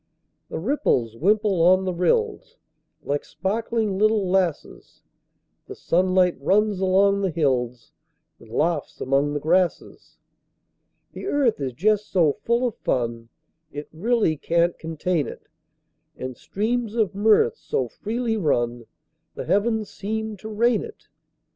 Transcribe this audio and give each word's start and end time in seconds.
The 0.49 0.57
ripples 0.57 1.15
wimple 1.15 1.61
on 1.61 1.85
the 1.85 1.93
rills, 1.93 2.57
Like 3.03 3.23
sparkling 3.23 3.99
little 3.99 4.27
lasses; 4.27 5.03
The 5.67 5.75
sunlight 5.75 6.35
runs 6.39 6.79
along 6.79 7.21
the 7.21 7.29
hills, 7.29 7.91
And 8.39 8.49
laughs 8.49 8.99
among 8.99 9.35
the 9.35 9.39
grasses. 9.39 10.17
The 11.13 11.27
earth 11.27 11.61
is 11.61 11.73
just 11.73 12.09
so 12.09 12.33
full 12.33 12.65
of 12.67 12.77
fun 12.77 13.29
It 13.71 13.89
really 13.93 14.37
can't 14.37 14.79
contain 14.79 15.27
it; 15.27 15.43
And 16.17 16.35
streams 16.35 16.95
of 16.95 17.13
mirth 17.13 17.57
so 17.57 17.87
freely 17.87 18.37
run 18.37 18.87
The 19.35 19.45
heavens 19.45 19.91
seem 19.91 20.35
to 20.37 20.49
rain 20.49 20.83
it. 20.83 21.09